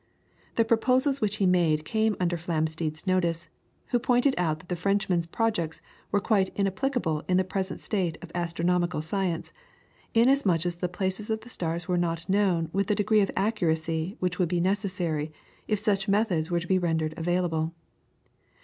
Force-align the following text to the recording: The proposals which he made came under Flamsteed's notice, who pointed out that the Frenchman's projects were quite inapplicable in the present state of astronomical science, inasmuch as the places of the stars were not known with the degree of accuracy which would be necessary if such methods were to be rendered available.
The 0.55 0.65
proposals 0.65 1.21
which 1.21 1.35
he 1.35 1.45
made 1.45 1.85
came 1.85 2.17
under 2.19 2.35
Flamsteed's 2.35 3.05
notice, 3.05 3.49
who 3.89 3.99
pointed 3.99 4.33
out 4.35 4.57
that 4.57 4.69
the 4.69 4.75
Frenchman's 4.75 5.27
projects 5.27 5.79
were 6.11 6.19
quite 6.19 6.49
inapplicable 6.57 7.23
in 7.27 7.37
the 7.37 7.43
present 7.43 7.81
state 7.81 8.17
of 8.23 8.31
astronomical 8.33 9.03
science, 9.03 9.53
inasmuch 10.15 10.65
as 10.65 10.77
the 10.77 10.89
places 10.89 11.29
of 11.29 11.41
the 11.41 11.49
stars 11.49 11.87
were 11.87 11.99
not 11.99 12.27
known 12.27 12.71
with 12.73 12.87
the 12.87 12.95
degree 12.95 13.21
of 13.21 13.29
accuracy 13.35 14.15
which 14.19 14.39
would 14.39 14.49
be 14.49 14.59
necessary 14.59 15.31
if 15.67 15.77
such 15.77 16.07
methods 16.07 16.49
were 16.49 16.59
to 16.59 16.65
be 16.67 16.79
rendered 16.79 17.13
available. 17.15 17.71